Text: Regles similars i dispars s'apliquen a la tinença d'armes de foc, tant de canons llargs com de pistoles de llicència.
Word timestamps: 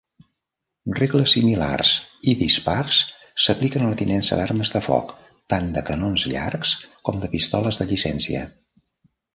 Regles 0.99 1.33
similars 1.35 1.91
i 2.31 2.33
dispars 2.39 2.97
s'apliquen 3.45 3.85
a 3.89 3.93
la 3.93 4.01
tinença 4.01 4.41
d'armes 4.41 4.75
de 4.79 4.83
foc, 4.89 5.15
tant 5.55 5.71
de 5.77 5.85
canons 5.93 6.27
llargs 6.35 6.75
com 7.09 7.25
de 7.27 7.33
pistoles 7.37 7.81
de 7.83 7.91
llicència. 7.95 8.47